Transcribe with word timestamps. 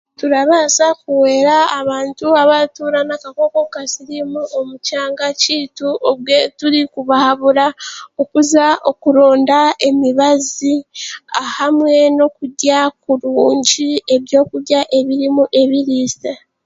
Turabaasa 0.19 0.85
kuhwera 1.01 1.57
abantu 1.79 2.25
abaratuura 2.41 2.99
n'akakooko 3.05 3.59
ka 3.73 3.81
siriimu 3.91 4.41
omu 4.59 4.75
kyanga 4.85 5.27
kyaitu 5.41 5.87
obwe 6.09 6.37
turikubahabura 6.57 7.65
okuza 8.21 8.65
okuronda 8.89 9.59
emibazi 9.87 10.73
hamwe 11.57 11.95
n'okurya 12.15 12.79
kurungi 13.03 13.89
ebyokurya 14.15 14.79
ebirimu 14.97 15.43
ebiriisa. 15.61 16.31